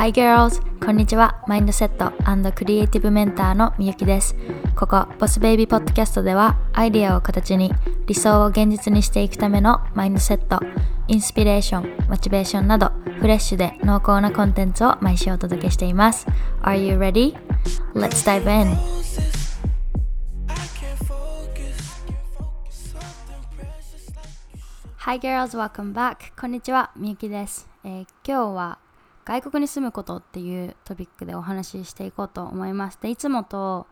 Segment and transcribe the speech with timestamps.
[0.00, 0.62] Hi girls!
[0.82, 1.44] こんにちは。
[1.46, 2.10] マインドセット
[2.52, 4.34] クリエイティブメンターのみゆきです。
[4.74, 7.70] ここ、ボスベイビーポッドキャストでは、アイディアを形に
[8.06, 10.58] 理想を現実にしていくためのマインドセット、
[11.06, 16.26] インスピレーション、モチベーションなど、フレッシュで濃厚なコンテンツを毎週お届けしています。
[16.62, 17.36] Are you ready?
[17.92, 18.74] Let's dive in!
[24.96, 26.32] Hi girls, welcome back!
[26.40, 27.68] こんにちは、みゆきです。
[27.84, 28.78] えー、今日は
[29.24, 32.98] 外国に住むことっていうトピックでお話ししていこうと思います。
[33.00, 33.86] で、いつもと、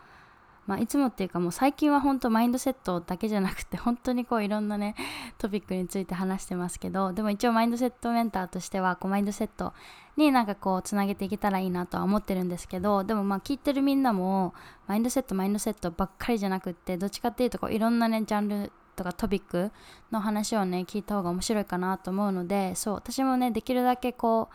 [0.69, 4.95] まあ、いつもっていうかもう最近は本当マインドセットだけじゃなくて本当にこういろんなね
[5.38, 9.72] トピックについて話してますけどでも一応マインドセットメンターとしてはこうマインドセット
[10.19, 14.52] になんかこうつなげていけたらいいなとは思ってるんですけどでもまあ聞いてるみんなも
[14.86, 19.72] マインドセットマインドセットばっかりじゃなくってどっちかっていうとこういろんなねジャンルとかトピック
[20.12, 24.55] の話をね聞いた方が面白いかなと思うのでそう私もねできるだけこう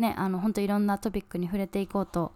[0.00, 2.32] ねあの本当いろんなトピックに触れていこうと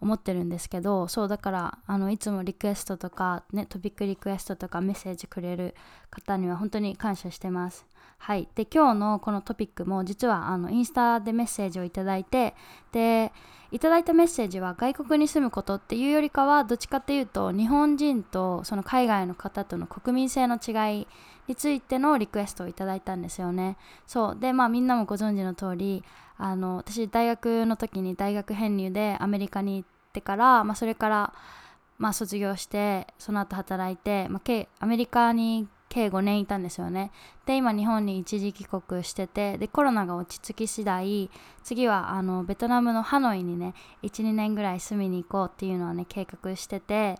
[0.00, 5.74] 思ってるんですけどそうだからあのいつもリクエストとか、ね、トピックリクエストとかメッセージくれる
[6.10, 7.86] 方には本当に感謝してます。
[8.20, 12.54] はい、で今日のこのトピックも実はあのインスタでメッセージをいただいて
[12.90, 13.32] で
[13.70, 21.06] いただいたメッセージは外国に住むことっていうよりかはどっちかっていうと日本人とその海外の方との国民性の違い
[21.46, 23.76] についてのリクエストをいただいたんですよね。
[24.06, 26.02] そうでまあみんなもご存知の通り
[26.38, 31.34] あの私大学の時に大学編入でアメリカに行ってから、まあ、それから、
[31.98, 37.10] まあ、卒業してその後働いて、まあ、計アメリカに計5年いたんですよね。
[37.46, 41.30] で今日本に一時帰国しててでコロナが落ち着き次第
[41.62, 47.18] 次はあのベトナムのハノイにね12年ぐらい住みに行こうっていうのはね計画してて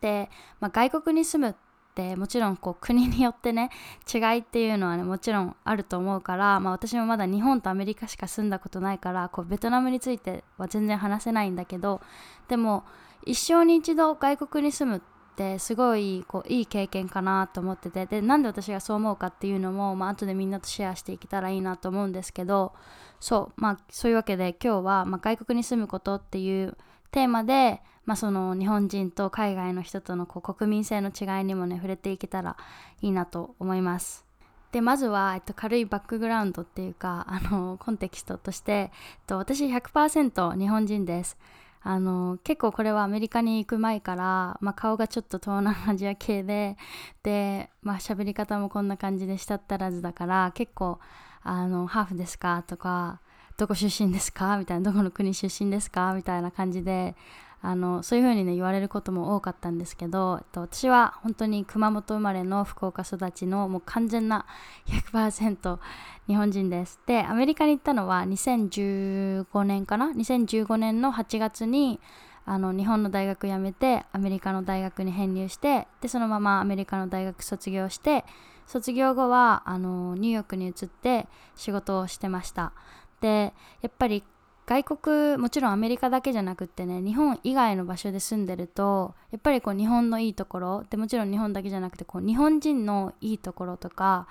[0.00, 1.71] で、まあ、外国に住むって
[2.16, 3.70] もちろんこう国によってね
[4.12, 12.00] 違いっていうのはねもちろんあると思うから、まあ、私もまだ日本とアメリカしか住んだことないからこうベトナムについては全然話せないんだけど
[12.48, 12.84] でも
[13.26, 15.00] 一生に一度外国に住むっ
[15.36, 22.72] てすごいこういい経験かなと思っててでなんで私がそう思うかっていうのも、まあ後でみんなとシェアしていけたらいいなと思うんですけど
[23.20, 26.76] そうまあそういうわけで今日は、まあ、外国に住むことっていう
[27.12, 32.56] テーマで、まあ、その日本人と海外の人とのこう国民性の違いにもね触れていけたら
[33.00, 34.24] いいなと思います。
[34.72, 38.90] でまずは、えっと、軽いバックグラウンドっていうか あのコンテキストとして、えっ
[39.26, 41.38] と、私100%日本人です。
[41.84, 46.76] あの結構これはアメリカに行く前から、まあ、顔がちょっと東南アジア系で
[47.24, 51.00] で、まあ喋り方もこんな感じでしたったらずだから結構
[51.42, 53.20] あのハーフですかとか
[53.56, 57.16] どこ出身ですかみたいなどこの国出身ですかみたいな感じで
[57.64, 64.46] あのそういう風にね言われることも多かったんですけど、えっと、私は本当に熊本生まれの福岡育ちのもう完全な
[64.86, 65.78] 100%
[66.26, 66.98] 日本人です。
[67.06, 72.00] でアメリカに行ったのは2015年かな？2015年の8月に
[72.44, 78.24] あの日本の大学辞めてアメリカの大学に編入してでそのままアメリカの大学卒業して
[78.66, 82.72] 卒業後はあのニューヨークに移って仕事をしてました。
[83.20, 83.52] で
[83.82, 84.24] やっぱり
[84.72, 94.26] 外国もちろんアメリカだけじゃなくってね日本以外の場所で住んでるとやっぱりこう日本のいいところでもちろん日本だけじゃなくてこう日本人のいいところとか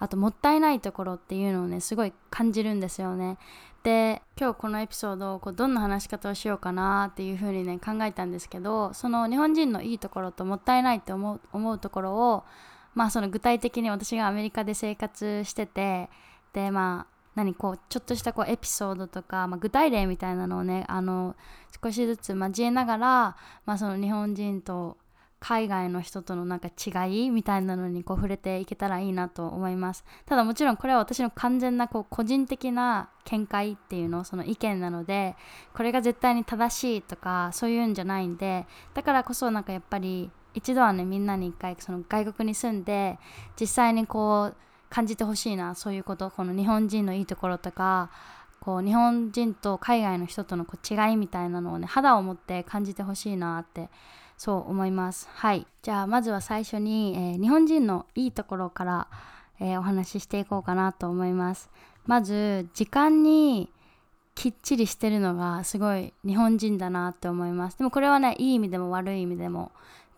[0.00, 3.38] あともったいないところっていうのをねすごい感じるんですよね。
[3.84, 12.44] で今日このエピソードをこうどんな話し方をしようかなっていう風にね考えたんですけどその日本人のいいところともったいないって思う思うところを
[12.96, 16.10] まあその具体的に私がアメリカで生活してて
[16.52, 21.36] でまあ何こうちょっとしたこうエピソードとか、まあ、具体例みたいなのをねあの
[21.82, 23.36] 少しずつ交えながら、
[23.66, 24.96] まあ、その日本人と
[25.38, 30.04] 海外の人とのなんか違いみたいなのにこう触れていけたらいいなと思います。
[30.24, 35.36] ただもちろんこれは私の完全なこう個人的な見解っていうのその意見なので
[35.74, 43.18] これが絶対に正しいとかそういうんじゃないんでだからこそなんかやっぱり一度はねみんなに一回その外国に住んで
[43.60, 44.56] 実際にこう
[44.96, 48.08] 感じてほしいなそういうことこの日本人のいいところとか
[48.60, 53.90] こう日本人と海外の人とのこう違いみたいなのをね肌を持って感じてほしいなって
[54.38, 55.28] そう思います。
[55.34, 55.66] はい。
[55.82, 59.08] じゃあまずは最初に、えー、日本人のいいところから、
[59.60, 61.70] えー、お話ししていこうかなと思います。
[62.06, 63.70] まず時間に
[64.34, 67.76] きっちりしてるのがすごい日本人だなって思います。
[67.76, 69.72] でもこれはねいい意味でも悪い意味でも。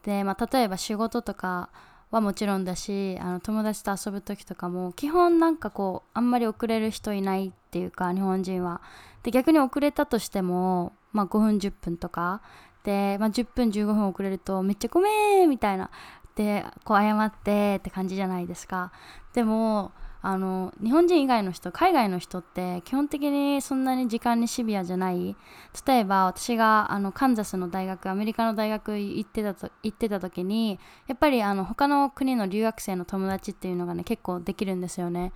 [0.05, 1.71] で、まあ、例えば仕事とか
[2.11, 8.81] はもちろんだしあの友達と遊ぶ時とかも基本なんかこうあんまり遅れる人いないっていうか日本人は。
[9.23, 12.41] で逆に遅れたとしても、まあ、5分10分とか。
[12.85, 15.91] で、まあ、10分15分遅れるとめっちゃごめんみたいな。
[16.35, 18.93] でこう謝ってって感じじゃないですか。
[19.35, 25.37] でもあの日本人以外の人海外の人って基本的にそんなに時間にシビアじゃない
[25.87, 35.33] 例えば私があのカンザスの大学アメリカの大学行ってたと行ってた時にやっぱりあの他の国の留学生の友達っていうのがね結構できるんですよね。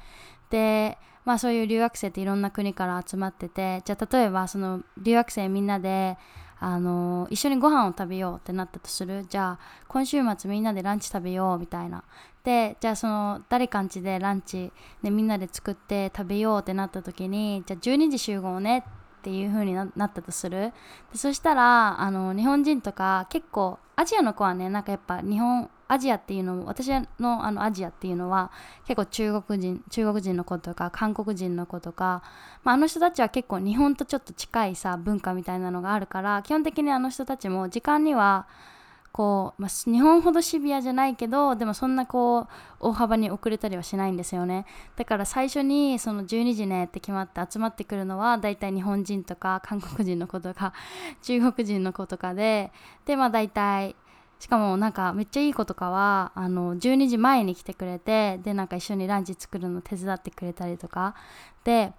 [0.51, 6.19] でまあそういう留学生っていろんな国から集まっててじゃあ例えばその留学生みんなで
[6.59, 9.27] あの一緒にご飯を食べようってなったとする。
[9.29, 12.05] じゃあ今週末みんなでランチ食べようみたいな。
[12.45, 14.73] でじゃあその誰かんちでランチ
[15.03, 18.85] でみんなで作って食べようってなった時にじゃあ12時集合ね
[19.21, 20.73] っていう風になったとする？
[21.13, 26.89] でそしたらあの日本人とか結構アジアの子はねなんかやっぱ日本アジアっていうのも私
[27.21, 28.51] のあのアジアっていうのは
[28.87, 32.23] 結構中国人中国人の子とか韓国人の子とか、
[32.65, 38.49] まあ、あの人たちは結構日本とちょっと近いさ文化みたいなのがあるから基本的にあの人たちも時間には
[39.13, 42.47] こう、まあ、日本ほどシビアじゃないけどでもそんなこう
[42.81, 44.67] 大幅に遅れたりはしないんですよね。
[44.97, 50.73] だから最初にその12時ねって決まって集まってくるのは大体日本人とか韓国人の子とか
[51.23, 52.73] 中国人の子とかで
[53.05, 53.95] でまあ大体
[54.39, 61.15] しかもなんかめっちゃいい子とかはあの12時前に来てくれてでなんか一緒にランチ作るの手伝ってくれたりとか。
[61.65, 61.93] で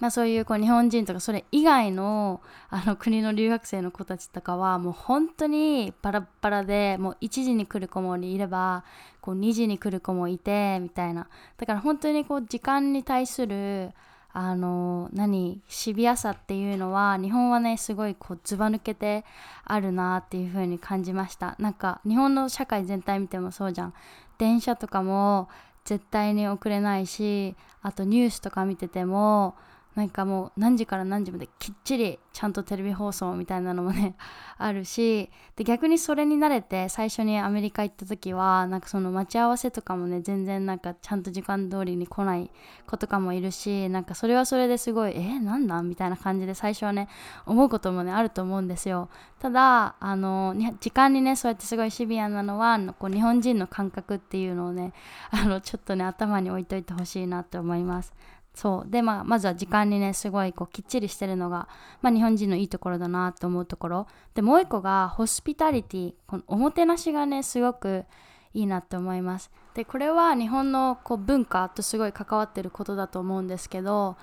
[0.00, 8.84] まあ、そういうこう日本人とかそれ以外のあの国の留学生の子たちとかはもう本当にバラバラでもう1時に来る子もいれば
[9.20, 11.28] こう2時に来る子もいてみたいな。
[11.58, 13.92] だから本当にこう時間に対する
[14.32, 19.24] あの何シビアさっていうのは日本はねすごいこうずば抜けて
[19.64, 21.56] あるなっていう風に感じました。
[21.58, 23.94] なんか日本の社会全体見てもそうじゃん。
[24.38, 25.48] 電車とかも
[25.84, 29.54] 絶対に遅れないしあとニュースとか見てても
[29.96, 34.14] なんかもう何時から何時まできっちりちゃんとテレビ放送みたいなのもね
[34.56, 42.50] あるしで逆にそれに慣れて最初にアメリカ行った時はなんかその待ち合わせとかもね全然なんかちゃんと時間通りに来ない
[42.86, 47.08] 子とかもいるしなんかそれはそれですごいえー、なんなんみたいな感じで最初はね
[47.44, 49.08] 思うこともねあると思うんですよ。
[49.40, 54.92] ただあの時間にねそうやってすごいシビアなのはこう日本人の感覚っていうのをね
[55.30, 58.12] あのちょっとね頭に置いといてほしいなって思います。
[58.54, 58.90] そう。
[58.90, 61.68] で、まあ、まずは時間にねすごいこうきっちりしてるのが、
[62.02, 64.06] まあ、日本人のいいところだなと思うところ。
[64.34, 68.04] でもう一個がホスピタリティこのおもてなしがねすごく
[68.52, 69.50] いいなって思います。
[69.74, 74.16] でこれは日本のこう文化とすごい関わってることだと思うんですけど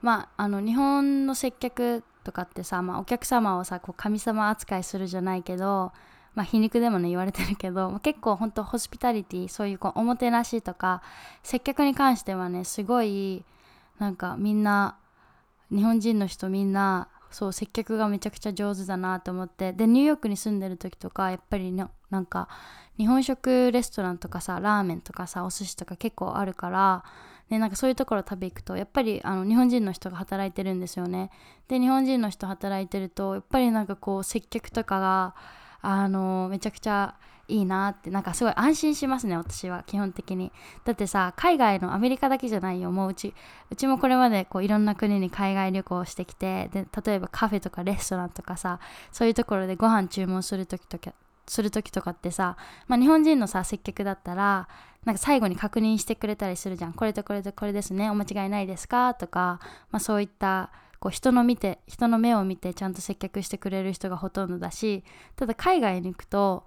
[0.00, 5.92] まああの日本の接客とかってさ、まあ、お客様をさこう神様扱いするじゃないけど
[6.34, 11.02] まあ、皮肉でもね言われてるけど結構本当ホスピタリティそういうこうおもてなしとか
[11.42, 13.44] 接客に関してはねすごい
[13.98, 14.98] なんかみんな
[15.70, 21.88] 日本人の人みんなそう接客がめちゃくちゃ上手だなと思ってでニューヨークに住んでる時とかやっぱりな
[22.20, 22.48] んか
[22.96, 27.04] 日本食レストランとかさラーメンとかさお寿司とか結構あるから
[27.50, 31.30] でなんかそういうところ食べ行くとやっぱりあの日本人の人が働いてるんですよね。
[31.68, 35.34] で日本人の人働いてるとやっぱりなんかこう接客とかが
[35.82, 37.16] あのめちゃくちゃ
[37.48, 40.50] いいなってなんかすごい安心しますね私は基本的に。
[40.84, 42.90] だってさ海外のアメリカだけじゃないよ。
[42.90, 43.34] もううち
[43.70, 48.80] うちもこれまでこういろんな国に海外旅行してきてで例えばカフェとかレストランとかさ
[49.12, 51.12] そういうところでご飯注文する時とか
[51.46, 52.56] する時とかってさ、
[52.88, 54.66] まあ、日本人のさ接客だったら
[55.04, 56.94] なんか最後に確認してくれたりするじゃん。
[56.94, 58.08] これとこれとこれですね。
[58.08, 59.12] お間違いないですか？
[59.12, 65.04] とか、まあ、そういったこう人の見て人の目を見てちゃんと接客してくれる人がほとんどだし
[65.36, 66.64] ただ海外に行くと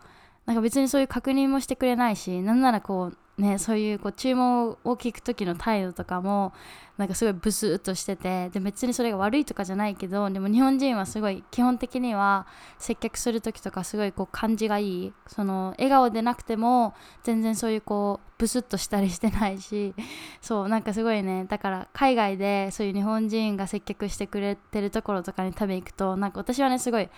[0.47, 6.53] なんか別にそういう確認もしてくれないしなんならこうね、そういうこう注文を聞く時の態度とかも
[6.97, 12.47] なんかすごいブスッとしててで別にそれが悪いとかじゃないけどでも日本人はすごい基本的には
[12.79, 15.13] 接客する時とかすごいこう感じがいい。
[15.27, 19.93] その笑顔でなくても全然そういうこうブスッとしたりしてないし
[20.41, 27.09] そうなんかすごいねだから海外でそういう日本人が接客してくれてるところとかに食べに行くとなんか私はねすごい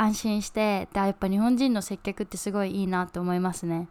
[0.00, 3.88] 安心してでやっぱ日本人の接客ってすごいいいなって思いますね。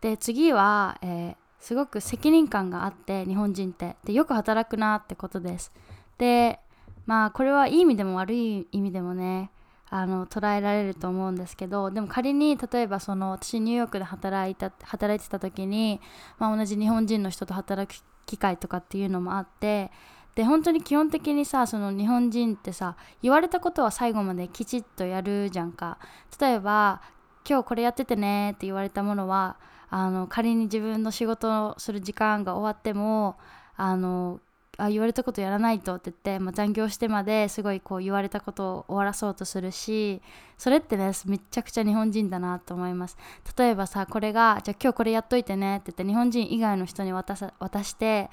[0.00, 5.72] で次は、えー、すごく責任感があって日本人ってでよく働くなってことです
[6.18, 6.60] で
[7.06, 9.50] まあこれはいい意味でも悪い意味でもね
[9.90, 16.00] あの捉えられると思うんですけどでも仮に例えばその私ニューヨークで働いた働いてた時に、
[16.38, 19.90] まあ、同じ日本人の人と働く機会とかっていうのもあって
[20.38, 25.98] で本当に基本的にさその日本人ってさ言われたことは最後まできちっとやるじゃんか。
[26.40, 27.02] 例えば
[27.44, 29.56] 今日これやっててねって言われたものは
[29.90, 33.36] あの仮に自分の仕事をする時間が終わっても
[33.76, 34.38] あの
[34.76, 40.22] あ言われたことやらないとって言って、まあ、残業してまですごいこう言われたことを終わらそうとするし
[40.56, 43.16] それってねめちゃくちゃ日本人だなと思います。
[43.58, 48.30] 例えばさこれがじゃあ今日これやっといてねって言って日本人以外の人に渡さ渡して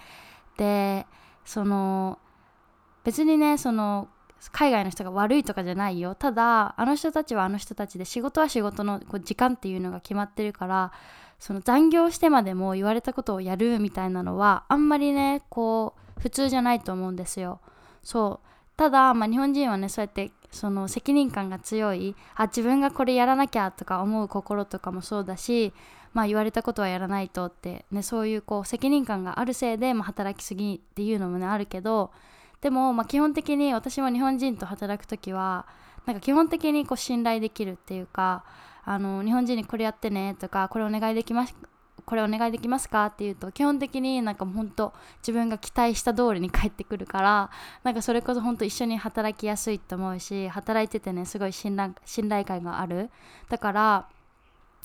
[0.57, 1.07] で
[1.45, 2.19] その
[3.03, 4.09] 別にねその
[4.51, 6.15] 海外の人が悪いとかじゃないよ。
[6.15, 10.91] ただあの人たちはあの人たちで仕事は仕事のこう時間っていうのが決まってるから
[11.39, 17.59] その残業してまでも言われたことをやるみたいなのはあんまりねこう普通じゃないと思うんですよ。
[18.03, 18.47] そう。
[18.77, 25.73] ただ、まあ、日本人はねそうやってその責任感が強いあ自分がこれやらなきゃとか思う心とかもそうだし、
[26.15, 32.11] まあ、言われたことはやらないとって、ね、そういうこう責任感があるせいで、まあ、働きすぎっていうのもねあるけど
[32.61, 35.67] でも、まあ、基本的に私も日本人と働く時は
[36.05, 38.45] なんか基本的にこう信頼できるっていうか
[38.85, 41.55] あの日本人にこれやってねとかこれお願いできます
[42.05, 47.49] これお願いできますかって言うと基本的になんかもうほんと自分が期待した通りに帰ってくるから
[47.83, 53.09] なんかそれこそ本当一緒に働きやすいと思うし働いててねすごい信頼信頼感がある。
[53.49, 54.07] だから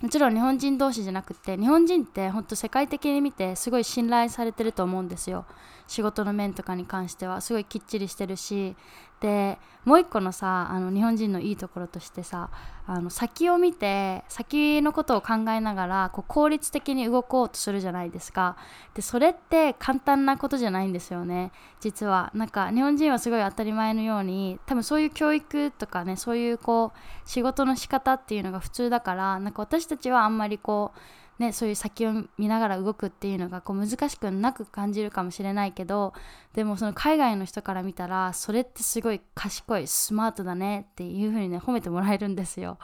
[0.01, 5.45] もちろん日本人同士じゃなくて日本人って本当世界的に見てすごい信頼されてると思うんですよ。
[5.91, 8.77] 仕事の面とかに関してはすごいきっちりしてるし
[9.19, 12.49] でもう一個のさあの日本人のいいところとしてさ
[12.87, 18.57] あの先を見て先のことを考えながらこう効率的に動こうとするじゃないですか。
[18.95, 21.51] でそれって簡単なことじゃないんですよね。
[21.81, 22.31] 実は。
[22.35, 30.99] なんか日本人はすごい当たり前のように多分そういう教育とかねそういうこう仕事の仕方っていうのが普通だからなんか私たちはあんまりこう
[31.41, 36.13] ね、そういう先を見ながら動くっていうのがこう難しくなく感じるかもしれないけど
[36.53, 42.79] でもその海外の人から見たらそれってすごい賢いスマートだねっていう風にね褒めてもらえるんですよ。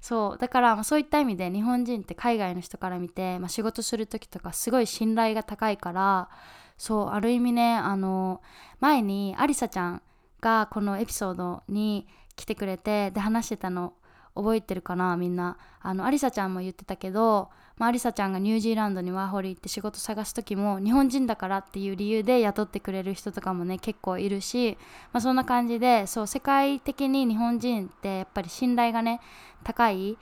[0.00, 6.30] そうだから、そういった意味で日本人って海外の人から見て、まあ、仕事する時とかすごい信頼が高いから
[6.78, 8.40] そうある意味ねあの
[8.80, 10.02] 前にありさちゃん
[10.40, 13.92] がこのエピソードに来てくれてで話してたの
[14.34, 24.76] 覚えてるかなみんなあのアリサちゃんも言ってたけど、まあ、アリサちゃんがニュージーランドにワーホリ行って仕事探す時も日本人だからっていう理由で雇ってくれる人とかもね結構いるし、
[25.12, 29.20] まあ、そんな感じでそう世界的に日本人ってやっぱり信頼がね
[29.64, 30.18] 高い。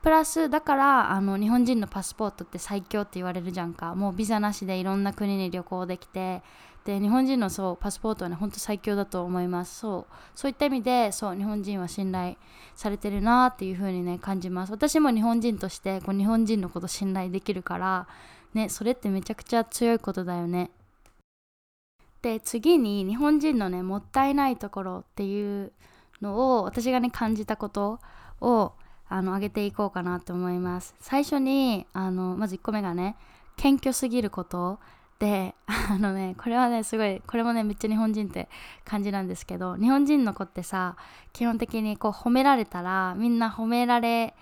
[0.00, 3.96] プラスだからあの日本人のパスポートって最強って言われるじゃんか。
[3.96, 6.40] もうビザなしでいろんな国に旅行できて
[6.88, 9.80] で日本人のそうパスポートはねほんと最強だと思います。
[9.80, 12.38] そうそういった意味でそう日本人は信頼
[12.74, 14.72] されてるなっていう風にね感じます。
[14.72, 18.08] 私も日本人としてこう日本人のこと信頼できるから
[18.54, 20.70] ねそれってめちゃくちゃ強いことだよね。
[22.22, 25.72] で次に日本人のねもったいないところっていう
[26.22, 28.00] のを私がね感じたこと
[28.40, 28.72] を
[29.10, 30.94] あの上げていこうかなと思います。
[31.00, 33.18] 最初にあのまず1個目がね
[33.58, 34.78] 謙虚すぎること。
[35.18, 38.48] であのねこれはねすごいこれもねめっちゃ日本人って
[38.84, 40.96] 感じなんですけど日本人の子ってさ
[41.32, 44.34] 基本的にこう褒められたらみんな褒められ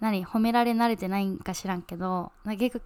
[0.00, 2.32] 何褒められ慣れてないんか知らんけど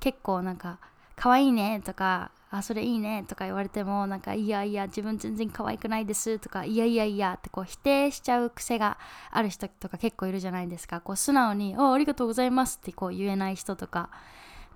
[0.00, 0.78] 結構なんか
[1.16, 8.98] 可愛いねとかあそれいいねとか言われてもなんかいやいや自分全然可愛くないですとかいやいやいやってこう否定しちゃう癖が
[9.30, 11.00] ある人とか結構いるじゃないですか。
[11.00, 14.10] こう素直に「あありがとうございます」ってこう言えない人とか。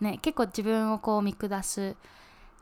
[0.00, 1.96] ね、結構自分をこう見下す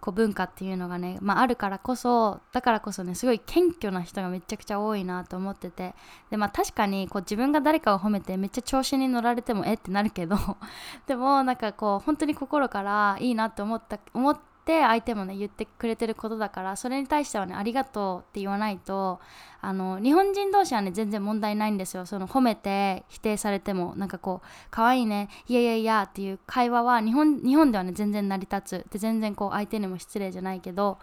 [0.05, 5.95] こう文化っていうのがね、まあ、あるからこそだからこそねすごい謙虚な人がめちゃくちゃ多いなと思ってて
[6.31, 10.37] でまあ確かにこう自分が誰かを褒めてめっちゃ調子に乗られてもえってなるけど
[11.09, 19.21] でもなんかこう本当に心からいいなって思った思ってって相手もね言ってくれてることだからそれに対してはねありがとうって言わないと
[19.61, 22.07] あの日本人同士はね全然問題ないんですよ。
[22.07, 28.91] その褒めて否定されてもなんかこう可愛いねいやいやいやっていう会話は日本日本ではね全然成り立つ。
[28.91, 30.99] で全然こう相手にも失礼じゃないけど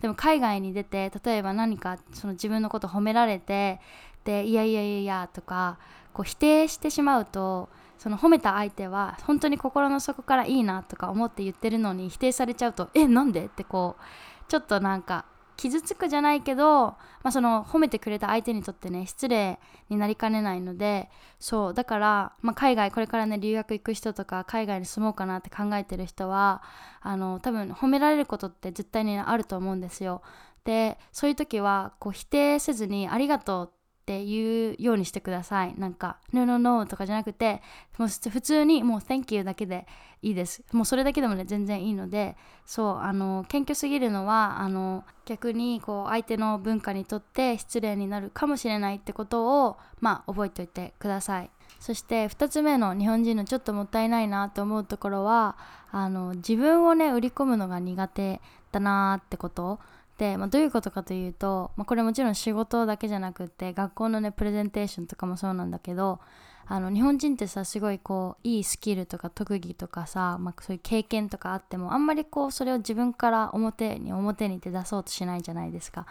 [0.00, 3.80] でも海外に出て例えば何かその自分のこと褒められて
[4.24, 5.78] でいやいやいやいやとか
[6.12, 7.68] こう否定してしまうと
[8.04, 13.46] その褒めた相手は本当に心の底からいいなとか思って言ってるのに否定されちゃうとえなんで？
[13.46, 14.02] ってこう
[14.46, 15.24] ちょっとなんか
[15.56, 19.58] 傷つくじゃないけど、まあ、その褒めてくれた相手にとってね失礼
[19.88, 21.08] になりかねないので
[21.40, 26.62] そうだから、まあ、海外これからね留学行く人とか海外に住もうかなって考えてる人は
[27.00, 30.20] あの多分褒められることって絶対にあると思うんですよ。
[30.64, 35.74] でそういう時はこう否定せずに「ありがとう」ってっていうようにしてください。
[35.78, 37.62] なんか、no, no, no とかじゃなくて、
[37.96, 39.86] もう普通にもう thank you だけで
[40.20, 40.62] いいです。
[40.72, 51.50] もうそれだけでもね、全然いいので、そう、あの、謙虚すぎるのは、あの、逆にこう、相手の文化にとって失礼になるかもしれないってことを、まあ、覚えておいてください。
[51.80, 55.56] そして2つ目の日本人のちょっともったいないなと思うところは
[55.90, 58.40] あの自分をね売り込むのが苦手
[58.72, 59.80] だなってこと
[60.18, 66.20] で、まあ、どういうことかというと、まあ、これもちろん仕事だけじゃなくって学校のねプレゼンテーションとかもそうなんだけど
[66.66, 76.06] あの日本人ってさすごいこういいスキルとか特技とかさ、まあ、そういう経験とかあってもあんまりこうそれを自分から表に表に出そうとしないじゃないですか。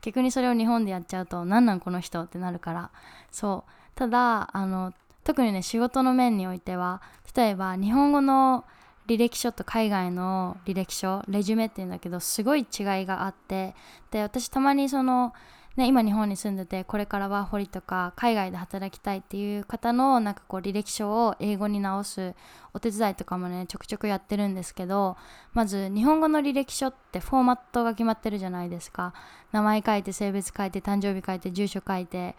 [0.00, 2.90] 逆にそれを日本でやっちゃうと何なんこの人ってなるから。
[3.30, 3.70] そう。
[3.96, 7.02] ただあの特にね仕事の面においては
[7.36, 8.64] 例えば日本語の
[9.08, 12.66] 履歴書と海外の履歴書レジュメっていうんだけどすごい違い
[13.06, 13.74] があって
[14.10, 15.32] で私たまにその
[15.78, 22.34] ね、今日本に住んでてこれからワーホリとか海外で働きたいっていう方のなんかこう履歴書を英語に直す
[22.74, 25.16] お手伝いとかもねちょくちょくやってるんですけど
[25.52, 29.14] まず日本語の履歴書ってフォーマットが決まってるじゃないですか。
[29.52, 32.34] 名前書いて性別書いて誕生日書いて住所書いて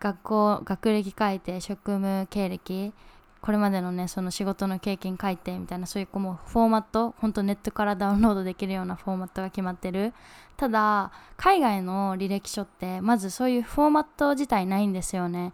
[0.00, 2.92] 学校学歴書いて職務経歴。
[3.40, 10.12] これまでのねその仕事の経験書いてみたいなそういうこうもフォーマットほんとネットからダウンロードできるようなフォーマットが決まってる。
[10.56, 15.52] ただ海外の履歴書ってまずそういうフォーマット自体ないんですよね。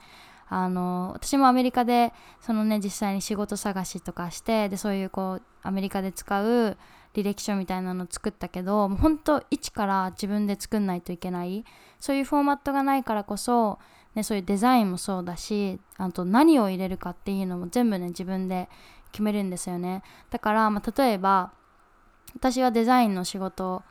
[0.49, 6.77] あの私もアメリカでそのね実際に仕事探しとかしてでそういうこうアメリカで使う
[7.15, 11.65] 履歴書みたいなの作ったけど本当一から自分で作んないといけない。
[11.99, 13.79] そういうフォーマットがないからこそ
[14.17, 18.69] ね、そういうデザインもそうだしあと何を入れるかっていうのも全部ね自分で
[19.13, 20.03] 決めるんですよね。
[20.31, 21.53] だから、まあ、例えば
[22.35, 23.83] 私はデザインの仕事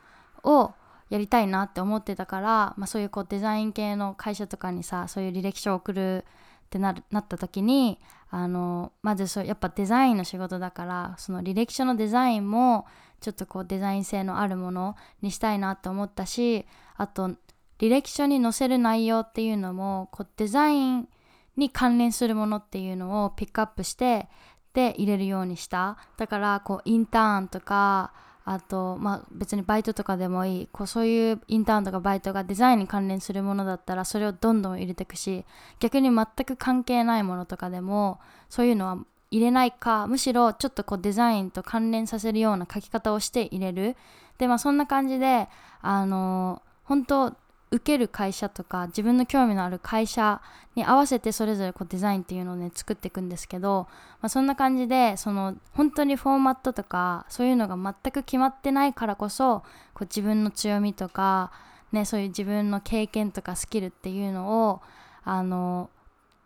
[0.42, 0.72] を
[1.10, 6.24] やりたいなって思ってたから、まあ、そういうこうデザイン系の会社とかにさそういう履歴書を送る
[6.66, 12.86] ってななった時にあのまずそうやっぱデザインの仕事だからその履歴書のデザインも
[13.20, 16.66] ちょっとこうデザイン性のあるものにしたいなと思ったし
[16.96, 17.30] あと
[17.78, 21.08] 履歴書に載せる内容っていうのもこうデザイン
[21.56, 24.28] に関連するものっていうのをピックアップして
[24.74, 25.96] で入れるようにした。
[26.16, 28.12] だからこうインターンとか
[28.44, 30.68] あとまあ別にバイトとかでもいい。
[30.70, 35.44] こうそういうインターンとかバイトがデザインに関連するものだったらそれをどんどん入れていくし
[35.80, 38.98] 逆に全く関係ないものとかでもそういうのは
[39.30, 43.96] 入れないかむしろちょっとこうデザインと関連させるような書き方をして入れる。
[44.38, 45.48] でまあそんな感じで
[45.80, 47.36] あの本当
[47.76, 50.40] 受ける会社とか自分の興味のある会社
[50.74, 53.86] に合わせてそれぞれこうデザインっていうのをね作っていくんですけど、
[54.20, 59.62] まあ、そんな感じでその本当にフォーマットとかそういうのが全く決まってないからこそ
[59.94, 61.52] こう自分の強みとか、
[61.92, 64.80] ね、そういう自分の経験とかスキルっていうのを
[65.24, 65.90] あの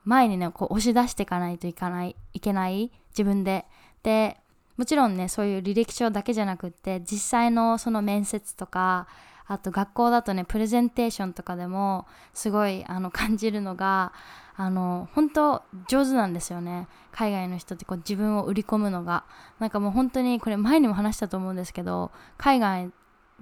[0.04, 3.66] 前にねこう押し出していかないといかないいけない自分で。
[4.02, 4.38] で
[4.76, 9.08] もちろんねそういう履歴書だけじゃなくって実際のその面接とか
[9.50, 14.12] あと学校だとねプレゼンテーションとかでもすごいあの 感じるのが
[14.56, 16.86] あの本当上手なんですよね。
[17.10, 19.24] 海外の人ってこう自分を売り込むのが。
[19.58, 22.92] なんかもう本当にこれ前にも話したと思うんですけど海外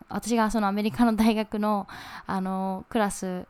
[0.08, 1.86] 私がそのアメリカの大学の
[2.26, 3.46] あのクラス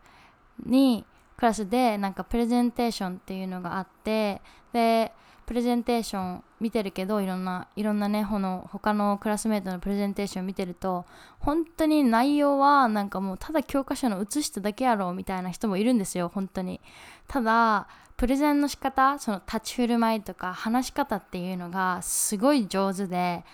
[0.65, 1.05] に
[1.37, 4.41] クラスでなんかプレゼンテーションっていうのがあって
[4.73, 5.13] で
[5.45, 11.05] プレゼンテーション見てるけどいろんないろんなねこの他のクラスメートのプレゼンテーションを見てると
[11.39, 16.81] 本当に内容はなんかもうただ教科書の写しただけやろうみたいな人もいるんですよ本当に。
[17.27, 23.45] ただプレゼンの仕方その立ち振る舞いとか話し方っていうのがすごい上手で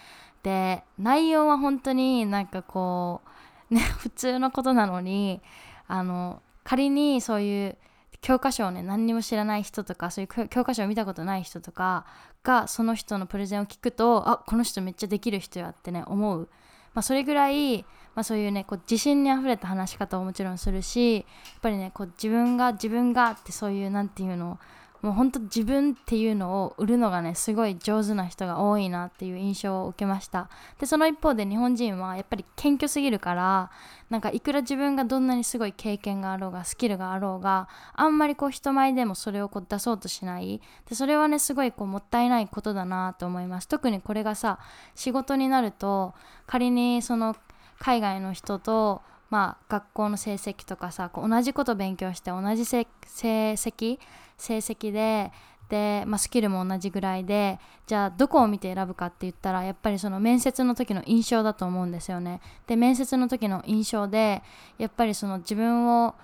[0.42, 3.22] で内容は本当になんかこ
[3.70, 5.42] うね普通のことなのに
[5.88, 7.78] あの仮にそういう
[8.26, 12.08] 教科書をね何にも知らない人とかそういう教科書を見たことない人とか
[12.44, 16.50] がその人のプレゼンを聞くとあこの人めっちゃできる人やってね思う、
[16.96, 17.84] まあ、それぐらい、
[18.16, 21.26] まあ、そういうねこう自信にあふれた話し方をもちろんするしやっ
[21.62, 24.60] ぱりねこう自分が自分がってそういう何て言うの
[25.06, 30.50] もうほんと自分っていうのを売るのがねすごい上手な人が多いなっていう印象を受けました。
[30.80, 33.70] でその一方で日本人はやっぱり謙虚すぎるから
[34.10, 40.60] なんかいくら自分がどんなにすごい経験があろうがスキルがあろうがあんまりこう人前でもそれをこう出そうとしない。
[40.90, 43.68] でそれはねすごいこうもったいないことだなと思います。
[43.68, 44.58] 特にこれがさ
[44.96, 46.16] 仕事になると
[46.48, 47.36] 仮にその
[47.78, 53.98] 海外の人とまあ、学校の成績とかさこう同じこと勉強して同じ成績
[54.38, 55.32] 成績で
[55.70, 62.42] で、まあ、スキルも同じぐらいでじゃあどこを見て選ぶかって言ったらやっぱりその面接の時の印象だと思うんですよね。
[62.68, 64.44] で面接の時の印象で
[64.78, 66.16] やっぱりその自分を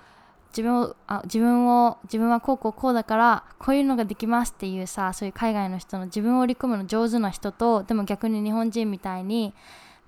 [0.51, 9.53] 自分をあ自分を自分はこうこうこうだからこういうのができますっていうさそういう海外の人の自分を売り込むの上手な人とでも逆に日本人みたいに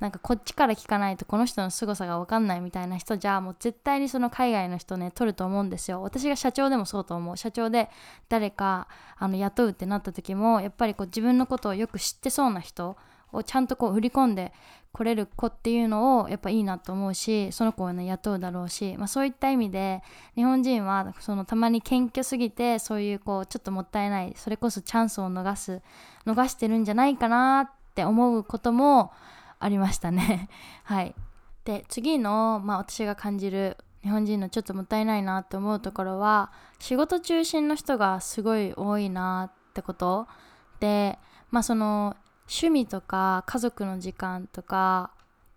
[0.04, 6.02] なんかこっちから聞かないとこの人の凄さが分かんないみたいな人じゃもう絶対にその海外の人ね取ると思うんですよ。
[6.02, 7.38] 私が社長でもそうと思う。
[7.38, 7.90] 社長で
[8.28, 12.98] 誰かあの雇うってなった時もやっぱりこう自分のことをよく知ってそうな人
[13.32, 14.52] をちゃんとこう振り込んで
[14.92, 20.04] 来れる子っていうのをやっぱいいなと思うしその子をね雇うだろうし、まあ、そういった意味で
[20.36, 25.82] 日本人はそのたまに謙虚すぎてそういうこうちょっともったいないそれこそチャンスを逃す
[26.26, 29.14] 逃してるんじゃないかなって思うことも
[29.64, 30.50] ありましたね。
[30.84, 31.16] はい。
[31.64, 40.28] で次の、まあ、私が感じる日本人のちょっともったいないなって思うところは仕事中心の人がすごい多いなってこと。
[40.82, 41.18] で
[41.52, 45.12] まあその趣味とか家族の時間とか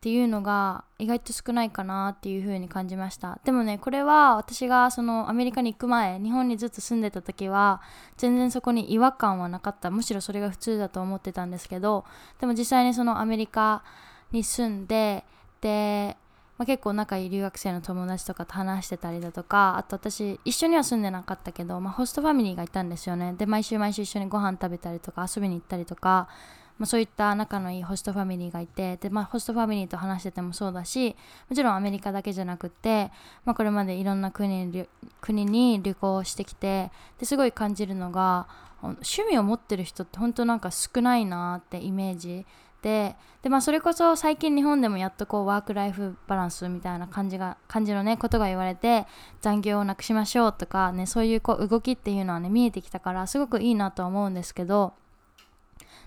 [0.07, 3.41] っていうのが意外と少ないかなっていう風に感じました。
[3.43, 7.83] でもねこれは私がそのアメリカに行く前日本にずっと住んでた時は
[8.17, 9.91] 全然そこに違和感はなかった。
[9.91, 12.05] むしろそれが普通だと思ってたんですけど
[12.41, 13.83] でも実際にそのアメリカ
[14.31, 15.25] に住んで
[15.61, 16.17] で、
[16.57, 23.35] まあ、結構仲いい留学生の友達とかと話してたりだとかあと私一緒には住んでなかったけど、まあ、ホストファミリーがいたんですよね。
[23.37, 26.29] で毎週毎週一緒にご飯食べたりとか遊びに行ったりとか
[26.79, 31.17] まあ、そういった仲のいいホストファミリーがいてで、まあ、ホストファミリーと話しててもそうだし
[31.49, 33.11] もちろんアメリカだけじゃなくて、
[33.45, 34.89] まあ、これまでいろんな国に
[35.21, 38.47] 国に旅行してきてですごい感じるのが
[38.83, 42.47] 趣味を持ってる人って本当なんか少ないなってイメージ。
[42.83, 49.07] でで、まあ、それこそ最近日本でもやっとこうワークライフバランスみたいな感じが感じのねことが言われて
[49.41, 54.95] 残業をなくしましょうとかねそういうこう動きっていうのはね見えてきたからすごくいいなとは思うんですけど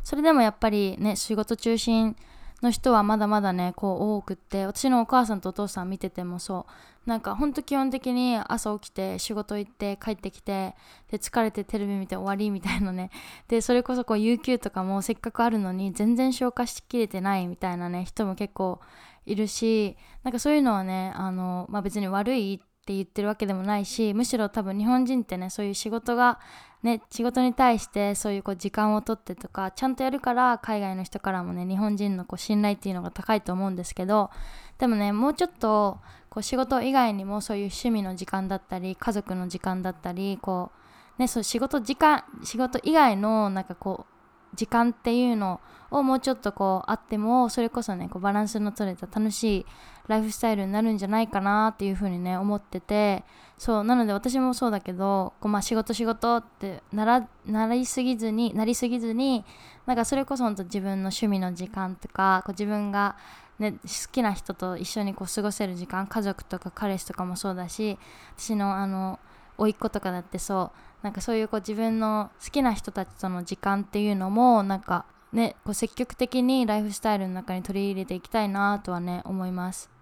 [0.03, 2.15] それでもやっぱりね仕事中心
[2.61, 6.71] の人はまだまだねこう多くって私のお母さんとお父さん見ててもそう。
[7.09, 10.75] なんかほんと基本的に朝起きて仕事行って帰ってきて
[11.09, 13.09] で疲れてテレビ見て終わりみたいなね。
[13.47, 18.79] でそれこそこう有給とかもせっかくあるのに全然消化しきれてないみたいなね人も結構
[19.25, 26.39] いるしなんかそういうのはねあの、まあ、別に悪いって言ってるわけでもないしむしろ多分日本人ってねそういう仕事が
[26.81, 34.31] ね仕事に対してそういうこう時間をとってとかちゃんとやるから海外の人からもね日本人のこう信頼っていうのが高いと思うんですけど
[34.79, 35.99] でもねもうちょっと
[36.31, 40.71] こう仕事以外にもそういう趣味の時間だったり家族の時間だったりこ
[41.19, 49.65] うねそう仕事時間仕事以外のなんかこう時間っていうのをもうちょっとこうあってもそれこそねこうバランスの取れた楽しい
[50.09, 53.23] ライフスタイルになるんじゃないかなっていうふうにね思ってて。
[53.59, 59.43] そうなので私もそうだけどこう、まあ、仕事仕事ってならなりすぎずになりすぎずに
[59.85, 63.17] なんかそれこそ本当自分の趣味の時間とかこう自分が
[63.59, 67.99] ね、好きな人と一緒にこう過ごせる時間家族とか彼氏とかもそうだし
[68.37, 69.19] 私のあの
[69.57, 79.98] 甥っ子とかだってそうなんかそういうこう自分の好きな人たちとの時間っていうのもなんかねこう積極的にライフスタイルの中に取り入れていきたいなとはね思います。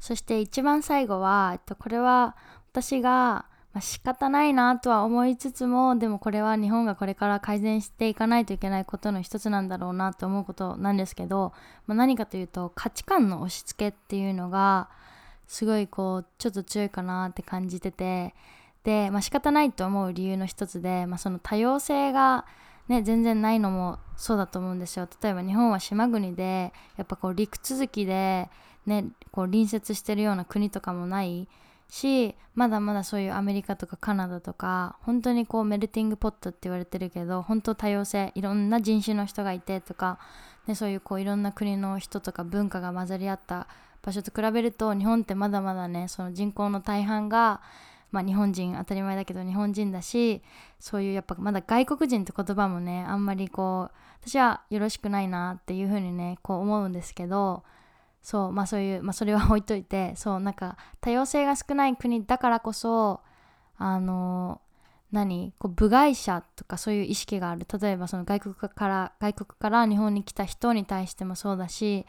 [0.00, 2.36] そして一番最後は、これは
[2.72, 11.52] 私が、まあ、仕方ないなとは思いつつもでもこれは日本がこれから改善していかないといけないことの一つなんだろうなと思うことなんですけど、
[11.86, 14.88] まあ、何かというと価値観の押し付けっていうのが
[15.46, 18.34] すごいこうちょっと強いかなって感じてて
[18.84, 22.46] で、まあ、仕方ないと思う理由の一つで、まあ、その多様性が、
[22.88, 25.08] ね、全然ないのもそうだと思うんですよ。
[25.22, 28.48] 例えば日本は島国でやっぱこう陸続きで、
[28.86, 31.48] ね、こう隣接してるような国とかもない
[31.88, 40.18] しまだまだそういうアメリカとかカナダとか本当にこうメルティングポットって言われてるけど本当多様性いろんな人種の人がいてとか、
[40.66, 43.68] ね、そういうこういろんな国の人とか文化が混ざり合った
[44.02, 47.60] 場所と比べると日本ってまだまだねその人口の大半が
[48.10, 50.42] まあ、日本人当たり前だけど日本人だし
[50.80, 53.94] そういうやっぱまだ外国人って言葉もねあんまりこう
[54.26, 57.64] 私はよろしくないなっていうふうにねこう思うんですけど
[58.22, 63.20] そうまあそういうまあそれは 置いといてそうなんか多様性が少ない国だからこそ
[63.76, 64.60] あの
[65.12, 67.66] 何こう部外者とかそういう意識がある。
[67.80, 72.06] 例えばその外国から外国から日本に来た人に対してもそうだし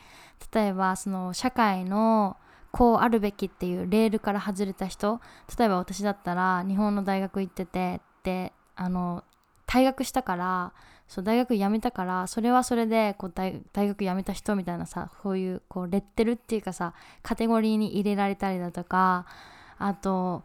[0.53, 2.37] 例えばその社会の
[2.71, 5.21] こうあるべきっていうレールから外れた人
[5.57, 9.23] 例えば私だったら日本の大学行っててであの
[9.65, 10.73] 退学したから
[11.09, 16.93] そう大学辞めたからそれはそれでこう大学辞めた人みたいなさこういうこうレッテルっていうかさ
[17.23, 19.25] カテゴリーに入れられたりだとか
[19.79, 20.43] あと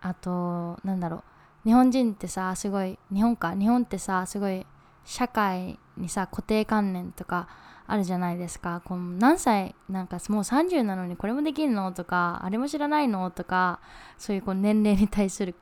[0.00, 1.22] あとなんだろう。
[1.64, 3.54] 日本人ってさすごい日本か？
[3.54, 4.64] 日本ってさすごい
[5.04, 7.48] 社会にさ固定観念とか
[7.86, 8.82] あるじゃないですか。
[8.84, 11.92] この何歳なんかもう30なのにこれもできるの？
[11.92, 13.30] とかあれも知らないの？
[13.32, 13.80] とか
[14.16, 15.54] そういうこう年齢に対する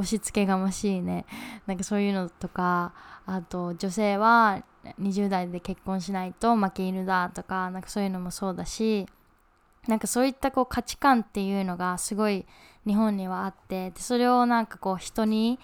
[0.00, 1.26] 押し付けがましいね。
[1.66, 2.92] なんかそういうのとか
[3.26, 4.62] あと女性は
[5.00, 9.06] 20代で結婚しないと負け犬だとかなんかそういうのもそうだし
[9.86, 12.46] なんかそういったこう価値観っていうのがすごい
[12.86, 15.58] 日本にはあってでそれをなんかこう人に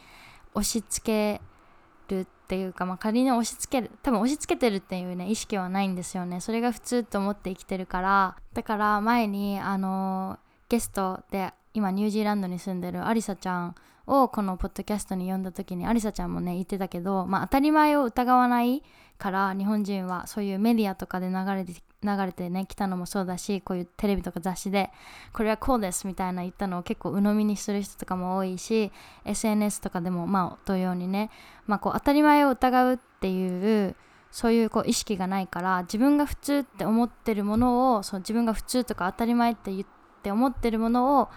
[0.55, 6.40] 押し付けるっていうか、まあ、仮に押し付ける多分押し付けてるっていうね意識はないんですよね。
[6.40, 8.37] それが普通と思って生きてるから。
[8.55, 13.75] だから前にあのゲストで今ニュージーランドに住んでるアリサちゃん
[14.07, 18.83] をこのポッドキャストに呼んだ時にアリサちゃんもね言ってたけど、まあ、当たり前を疑わない
[19.19, 24.90] から日本人はそういうメディアとかで流れて流れてね来たのもそうだしこういうテレビとか雑誌で
[25.33, 28.92] これはこうですみたいな言ったのを結構鵜呑みにする人とかも多いし
[29.25, 31.31] SNS とかでもまあ同様にね、
[31.66, 33.97] まあ、こう当たり前を疑うっていう
[34.31, 39.87] そういうこう意識がないから自分が普通って思ってるものをそう自分が普通とか当たり前って言っ
[40.23, 41.29] て思ってるものを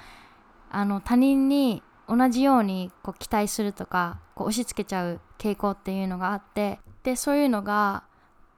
[0.69, 8.03] あの他人に同じようにこう期待するとかこう押し付けちゃう傾向っていうのがあってでそういうのが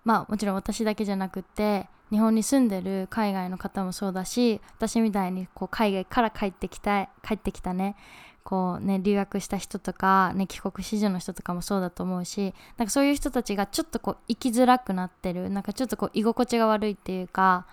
[0.04, 7.96] まあもちろん私だけじゃなくって日本に住んでる海外の方もそうだし私みたいにこう海外から帰ってきた帰ってきたね
[8.44, 17.66] こうね留学した人とか、ね、帰国子女の人とかもそうだと思うしなんかそういう人たちがちょっとこう生きづらくなってるなんかちょっとこう居心地が悪いっていうか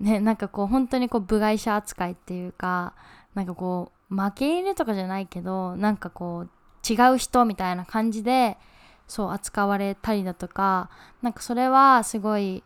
[0.00, 2.94] ねなんかこう本当にこう部外者扱いっていうか
[3.36, 8.56] なんかこう負け入れとかじゃないけどなんかこう違う人みたいな感じで
[9.06, 10.90] そう扱われたりだとか
[11.22, 12.64] なんかそれはすごい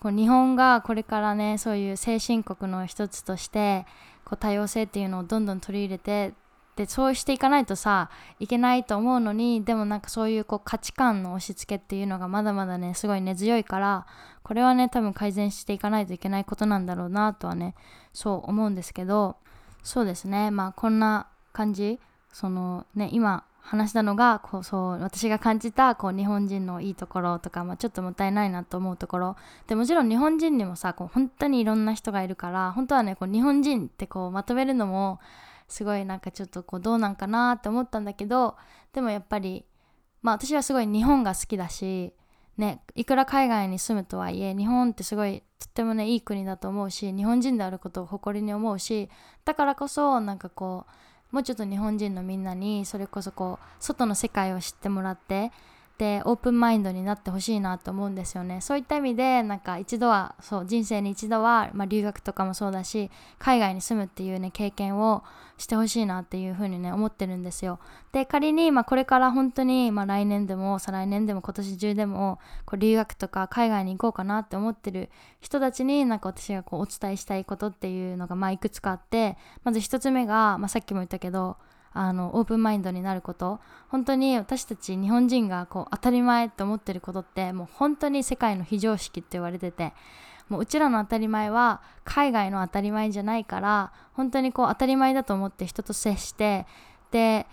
[0.00, 3.86] こう日本がこれからねそういう先進国の一つとして
[4.24, 6.34] こう多様性っていうのをどんどん取り入れて
[6.76, 14.06] でそうしていかないとさいけないと思うのにでもなんかそういうこう価値観の押し付けっていうのがまだまだねすごい根強いから
[14.42, 17.76] これはね多分改善していかないといけないことなんだろうなとはね
[18.12, 19.36] そう思うんですけど
[19.84, 20.50] そうですね。
[20.50, 22.00] まあこんな感じ。
[22.32, 29.36] そのね今話したのがこうそう私が感じたこう日本人のいいところとか、まあ、ちょっともったいないなと思うところ。
[29.68, 35.20] でもちろん日本人にもさこう本当にいろんな人がいるから本当はねこう日本人ってこうまとめるのも
[35.68, 38.56] すごいなんかちょっとこうどうなんかなって思ったんだけど
[38.92, 39.64] でもやっぱり
[40.22, 42.12] まあ私はすごい日本が好きだし
[42.56, 49.08] ねいくら海外に住むとはいえ日本ってすごいとってもねいい国だと思うし日本人であることを誇りに思うし
[49.44, 50.86] だからこそなんかこ
[51.32, 55.50] うもうちょっと日本人のみんなにそれこそこう外の世界を知ってもらって
[55.96, 58.60] でオープンマインドになってほしいなと思うんですよね。
[58.60, 65.22] そういった意味でなんか一度はそう人生に一度は、まあ、留学とかもそうだし海外に住むっていうね経験を
[65.56, 67.78] してほしいなっていうふうにね思ってるんですよ。
[68.10, 81.56] で仮に、まあ、これから本当に、まあ、来年でも再来年でも今年中でもこう留学とか海外に行こうかなって思ってる人たちになんか私がこうお伝えしたいことっていうのがまあいくつかあってまず一つ目が、まあ、さっきも言ったけど
[81.94, 83.60] あのオープンマインドになること。
[83.88, 89.94] 本当に私たち日本人がこう当たり前って思ってることってもう本当に世界の非常識って言われてて
[90.48, 96.66] もううちらの当たり前は海外の当たり前じゃないから本当にこう当たり前だと思って人と接して
[97.12, 97.46] で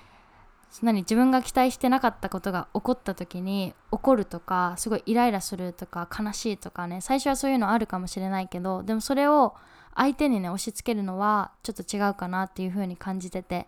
[0.82, 9.54] 何自分が期待してなかったことが起こった時に怒るとかすごいイライラするとか悲しいとかね最初はそういうのあるかもしれないけどでもそれを
[9.96, 13.68] 相手にね押し付けるのはちょっと違うかなっていう風に感じてて、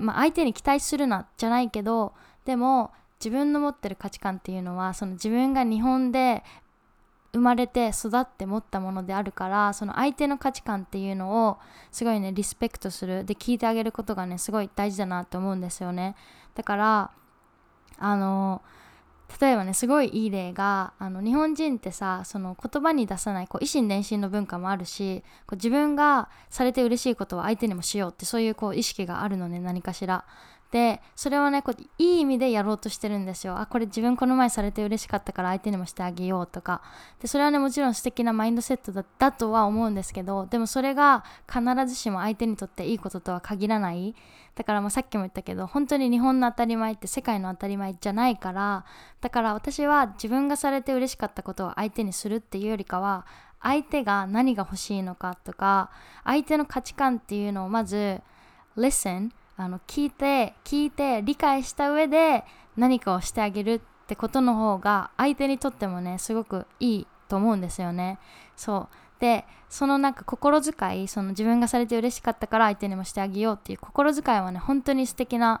[0.00, 2.12] まあ、相手に期待するなじゃないけど
[2.44, 6.42] でも自分の持ってる価値観っていうのはその自分が日本で
[7.32, 11.58] 生まれて育って持ったものであるからその相手の価値観っていうのを
[11.92, 16.16] すごいねリスペクトするで聞いてあげることがねすごい大事だなと思うんですよね。
[16.54, 17.10] だから
[17.98, 18.62] あの
[19.40, 30.24] 例えばねすごいいい例があの日本人ってさその言葉に出さないこう維心伝心の文化もあるしこう自分がされて嬉しいことを相手にもしようってそういうこう意識があるのね何かしら。
[30.70, 33.58] でそれはねこういい意味でやろうとしてるんですよ。
[33.58, 36.82] あこれ自分この前されて嬉しかったから相手にもしてあげようとか。
[37.20, 44.14] でそれはねもちろん素敵なマインドセットだだとは思うんですけどでもそれが必ずしも相手にとっていいこととは限らない。
[44.58, 48.84] だからもうさっきも言ったけど本当に日本の当たり前って世界の当たり前じゃないから
[49.20, 53.24] だから私は自分がされて嬉しかったことを相手にするっていうよりかは
[53.62, 55.90] 相手が何が欲しいのかとか
[56.24, 58.20] 相手の価値観っていうのをまず
[58.76, 62.44] listen あの聞いて聞いて理解した上で
[62.76, 68.18] 何かをしてあげるってことの方が相手にとってもねすごくいいと思うんですよね。
[68.56, 69.20] そう。
[69.20, 75.60] でそのなんか心遣いその自分がされて嬉しかったから相手にもしてあげようっていう心遣いはね本当に素敵な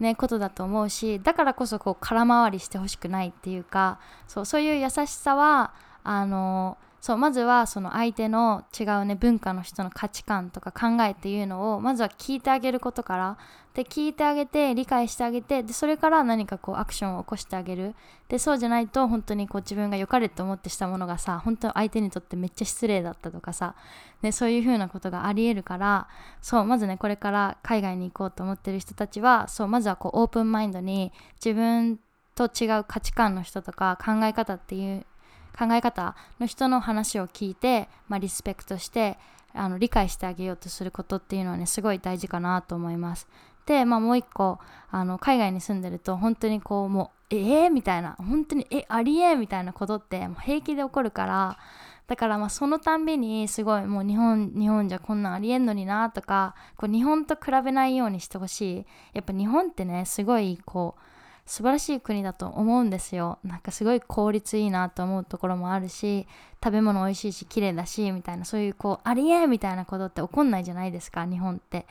[0.00, 13.38] ね、ことだと思うしだからこそこう空回りしてほしくないっていうかそうそういう優しさはあのそうまずはその相手の違うね文化の人の価値観とか考えっていうのをまずは聞いてあげることから
[13.74, 17.96] で聞いてあげて理解してあげてでそれから何かこうアクションを起こしてあげる。
[18.28, 23.74] でそうじゃないと本当にこう自分が良かれと思ってしたものがさ本当相手にとってめっちゃ失礼だったとかさ、
[24.22, 26.06] ね、そういう風なことがありえるから
[26.40, 31.12] そうまずねこれから海外に行こうと思ってる人たちはそうまずはこうオープンマインドに
[31.44, 31.98] 自分
[32.36, 35.04] と違う価値観の人とか考え方っていう
[35.58, 39.18] 考え方の人の話を聞いて、まあ、リスペクトして
[39.54, 43.28] あの理解してあげようとすることっていうのはねすごい大事かなと思います。
[43.66, 44.58] で、まあ、もう一個
[44.90, 51.58] あの海外に住んでると本当にこうもうええー、みたいな本当にえありえみたいなことってもう平気で起こるから
[52.06, 58.86] だからまあそのたんびにすごいもう日本日本じゃこんなんありえんのになとかこう日本と比べないようにしてほしい。
[59.14, 61.11] やっぱ日本ってねすごいこう
[61.44, 63.38] 素晴らしい国だと思うんですよ。
[63.44, 66.26] なんかすごい効率いいなと思うところもあるし
[66.62, 71.86] 食べ物美味しいし綺麗だしみたいなそういうこうありえみたいなことって起こんないじゃないですか日本って。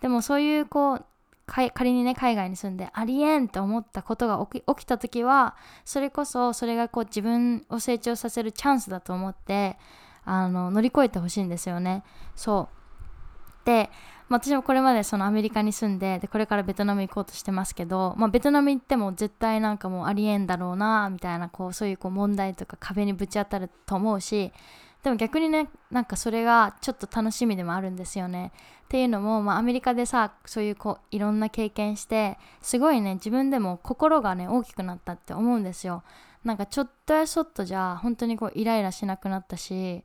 [0.00, 1.04] でもそういうこう
[1.46, 9.78] 仮にね海外に住んでありえんって思ったことが起き起きた時はそれこそそれがこう自分を成長させるチャンスだと思って
[10.24, 12.04] あの乗り越えてほしいんですよね。
[12.36, 13.66] そう。
[13.66, 13.90] で
[14.28, 24.52] 私もこれまでそのアメリカに住んででこれからベトナム行こうとしてますけど、まあ、ベトナム行っても絶対なんかもうありえんだろうなみたいなこうそういうこう問題とか壁にぶち当たると思うし
[25.02, 28.52] でも逆にねなんかそれがちょっと楽しみでもあるんですよね。
[28.84, 36.02] っていうのも、まあ、アメリカでさそういうこういろんな経験してすごいね自分でも心がね大きくなったって思うんですよ。
[36.44, 40.04] なんかちょっとやそっとじゃ本当にこうイライラしなくなったし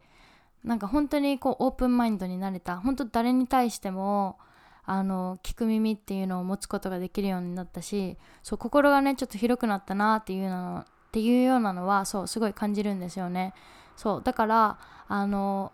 [0.64, 2.78] なんか本当にこうオープンマインドになれた。
[2.78, 4.38] 本当誰に対しても
[4.86, 13.54] あの聞く耳っていうのを持つことができるようになったしそう心がねちょっと広くなったなっていうのっていうようなのはそうすごい感じるんですよね。
[13.96, 15.72] そうだからあの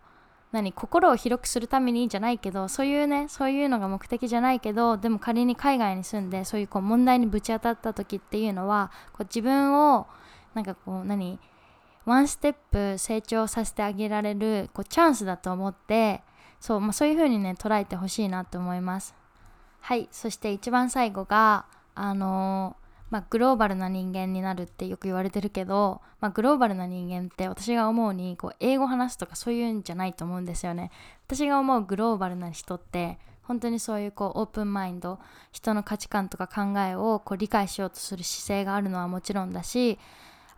[0.52, 10.08] 何心を広くするためにじゃないけどそういうねそういうのが目的じゃないけどでも仮に海外に住んでそういうこう問題にぶち当たった時っていうのはこう自分を
[10.56, 11.40] なんかこう何
[12.06, 16.22] ワンステップ成長させてあげられるこうチャンスだと思って
[16.60, 19.16] そう,、まあ、そういう風にね捉えてほしいなと思います。
[19.82, 30.92] はいそして一番最後があのー、まあ、グローバルな人間になるってよく言われてるけど、まあ、グローバルな人間って私が思うにこう英語話すとかそういうんじゃないと思うんですよね。
[31.28, 35.18] 私が思うグローバルな人って本当にそういうこうオープンマインド
[35.52, 39.98] 人の価値観とか考えをこう理解しようとする姿勢があるのはもちろんだし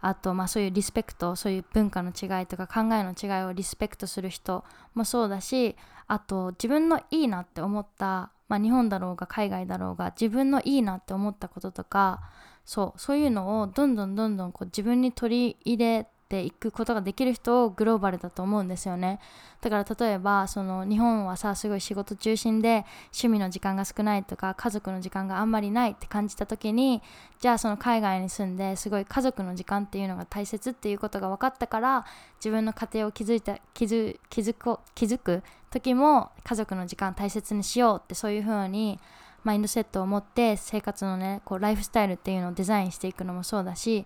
[0.01, 4.63] あとまあそういうリスペクトそういう文化の違いとか考えの違いをリスペクトする人
[4.95, 5.75] もそうだし
[6.07, 12.21] あと自分のいいなって思った、まあ、日本だろうが海外だろうが自分のいいなって思ったこととか
[12.65, 19.19] そうそういうのをどんどんどんどんこう自分に取り入れていくことができる人をグローバルだと思うんですよね。
[19.59, 27.01] だから例えばその日本はさすごい仕事中心で趣味の時間が少ないとか家族の時間があんまりないって感じた時に
[27.41, 32.05] じゃあその海外に住んですごい家族の時間っていうのが大切っていうことが分かったから
[32.39, 38.99] 自分の家庭を築いた築築く築く時も家族の時間大切にしようってそういう風に
[39.43, 44.05] マインドセットを持って生活のねこうライフスタイルっていうのをデザインしていくのもそうだし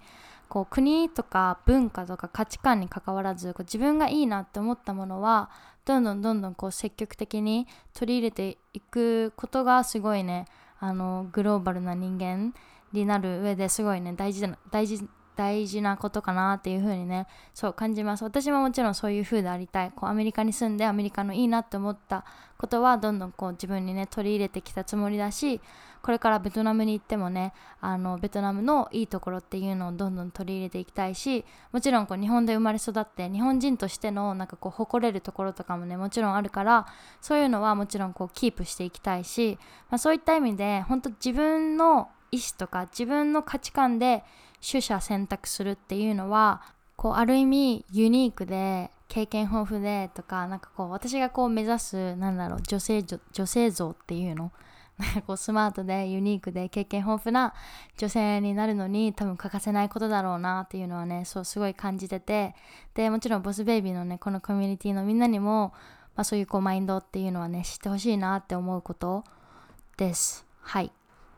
[0.50, 5.50] こう国とか文化とか価値観にかかわらずこう自分がいいなって思ったものは
[5.86, 10.46] どんどんどんどんこう積極的に取り入れていくことがすごいね
[10.80, 12.54] あのグローバルな人間
[12.92, 18.24] になる上ですごいね大事な大事大事なことかなっていう風にねそう感じます。
[18.24, 19.92] 私ももちろんそういう風でありたい。
[19.92, 22.24] こうアメリカに住んでアメリカのいいなって思った
[22.58, 25.60] ことはどんどんこう自分にね取り入れてきたつもりだし
[26.06, 36.86] これからベトナムに行ってもねあのベトナムのいいところっていうのをどんどん取り入れていきたいしもちろんこう日本で生まれ育って日本人としてのなんかこう誇れるところとかもねもちろんあるから
[37.22, 39.58] そういうのはもちろんこうキープしていきたいし、
[39.90, 44.24] まあ、そういった意味で本当自分の意思とか自分の価値観で
[44.62, 46.62] 取捨選択するっていうのは
[46.98, 54.52] こうある意味ユニークで経験豊富でとかなんかこう私がこう目指すなんだろう女性女性像っていうの
[55.28, 57.54] こうスマートでユニークで経験豊富な
[57.98, 62.56] 女性になるのに多分欠かせないことだろうなっていうのはねそうすごい感じてて。
[62.94, 65.74] でもちろんボスベイビーのねこのコミュニティのみんなにも、
[66.16, 69.26] まあ、そういうこうマインドっていうのはね知ってほしいなって思うこと
[69.98, 70.46] です。
[70.62, 70.92] はい。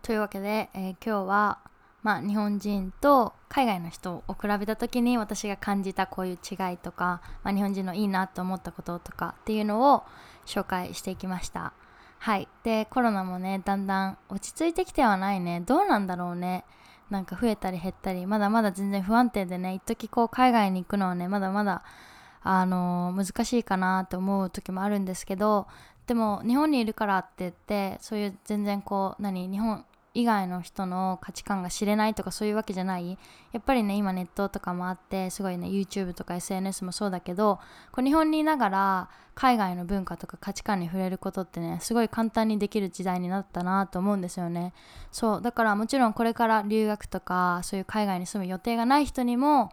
[0.04, 1.60] というわけで、えー、今日は
[2.04, 10.04] まあ、日本人と海外の人を比べた時に私が感じたこういう違いとか、まあ、日本人のいいなと思ったこととかっていうのを
[10.46, 11.74] 紹介していきました。
[12.20, 12.48] はい。
[12.64, 15.62] でコロナもねだんだん落ち着いてきてはないね。
[15.62, 16.66] どうなんだろうね。
[17.10, 21.84] なんか増えたり減ったりまだまだ全然不安定でね一時こう海外に行くのはねまだまだ
[22.44, 25.68] あのー、難しいかなと思う時もあるんですけど
[26.06, 29.86] でも日本にいるからって言ってそういう全然こう何日本
[30.18, 33.20] 以外の人の価値観が知れないとかそういうわけじゃない。
[33.52, 37.60] やっぱりね今ネットとかもあってすごいね YouTube とか SNS もそうだけど
[37.92, 44.74] こう日本にいながら海外の文化とか価値観に触れることってねすごい簡単にできる時代になったなと思うんですよね。
[45.12, 49.70] そうだからもちろんこれから留学とかそういう海外に住む予定がない人にも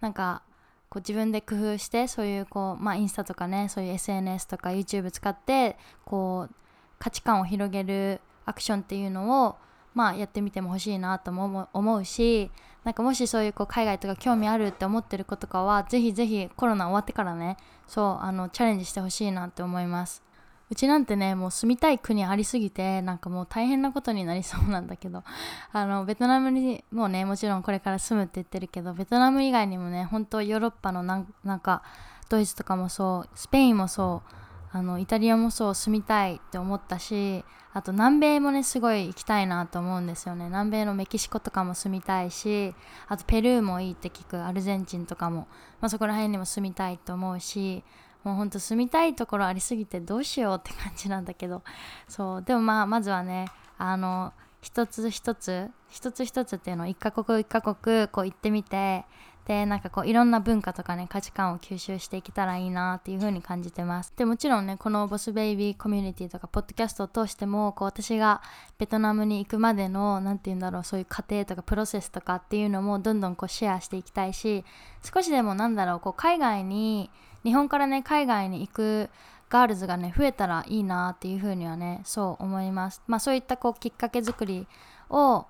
[0.00, 0.40] なんか
[0.88, 5.76] こう自分で工夫してそういうこう、まあ、インスタとかねそういう SNS とか YouTube 使って
[6.06, 6.54] こう
[6.98, 9.56] 価値観を広げるアクションっていうのを、
[9.94, 12.50] まあ、やってみても欲しいなとも思うし
[12.84, 20.22] なんかもしそういうこう海外とか興味あるって思ってる子とかはぜひぜひコロナ終わってからねそうあのチャレンジしてほしいなって思います。
[20.70, 25.22] うちなんてねもう住みたい国ありすぎてなんかもう大変なことになりそうなんだけど
[25.70, 31.82] あのベトナムにもねもちろんこれから住むって言ってるけどベトナム以外にもね本当ヨーロッパのなんか
[32.30, 34.41] ドイツとかもそうスペインもそう
[34.72, 37.44] あのイタリアもそう住みたいって思ったし
[37.74, 40.46] あと南米もねすごい行きたいなと思うんですよね。
[40.46, 42.74] 南米のメキシコとかも住みたいし
[43.08, 45.46] あとペルーもいいって聞くアルゼンチンとかも、
[45.80, 47.84] まあ、そこら辺にも住みたいと思うし
[48.24, 51.62] もうほんと住みたいところありすぎてどうしようって感じなんだけど。
[52.08, 52.42] そう。
[52.42, 53.48] でもまあまずはね
[53.78, 59.04] あの一つ一つ一つ一つっていうのを一カ国一カ国こう行ってみて
[59.46, 64.12] でなんかこういろんな文化とかね価値観を吸収していけたらいいなっていう風に感じてます。
[64.16, 68.40] でもちろんねこのボスベイビーコミュニティとかポッドキャストを通してもこう私が
[68.78, 74.64] ベトナムに行くまでの何て言うんだろうそういう過程とかプロセスとかっていうのもどんどんこうシェアしていきたいし
[75.02, 77.10] 少しでもなんだろうこう海外に
[77.42, 79.10] 日本からね海外に行く
[79.50, 83.02] ガールズがね増えたらいいなっていうふうにはねそう思います。
[83.06, 84.66] まあそういったこうきっかけ作り
[85.10, 85.46] を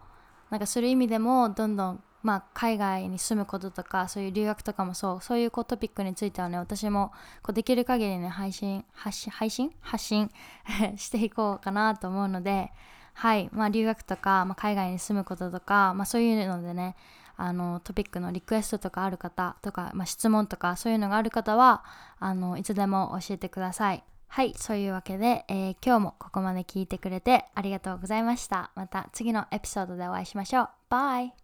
[0.51, 7.13] なんかする意味でもどんどんまあ、海外に住むこととかそういう留学とかもそうそういうこうトピックについてはね私も
[7.43, 9.73] こうできる限りね配信発信配信？
[9.81, 10.31] 発信？
[10.97, 12.73] していこうかなと思うので
[13.15, 16.97] はいまあ留学とか、まあ、海外に住むこととか、まあ、そういうのでね
[17.37, 21.85] あのトピックのリクエストとかある方とか、まあ、質問とかそういうのがある方は
[22.19, 24.05] あのいつでも教えてください。
[24.29, 28.71] はい、そういうわけで、えー、今日もここまで聞いてくれてありがとうございました。
[28.75, 30.69] また次のエピソードでお会いしましょう。
[30.89, 31.42] バイ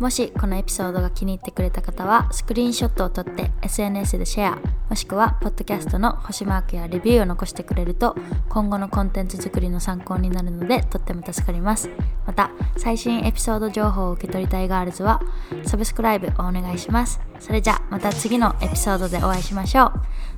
[0.00, 8.16] もしこのエピソードが気に入ってくれた方はスクリーンショットを撮って SNS でシェアもしくはポッドキャストの星マークやレビューを残してくれると
[8.48, 11.90] 今後のコンテンツ作りの参考になるのでとっても助かります
[12.26, 15.20] また最新エピソード情報を受け取りたいガールズは
[15.66, 19.92] サブスクライブをお願いしますそれじゃあまた次のエピソードでお会いしましょう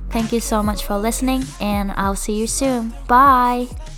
[0.09, 2.93] Thank you so much for listening and I'll see you soon.
[3.07, 3.92] Bye!